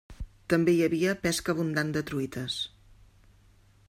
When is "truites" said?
2.13-2.57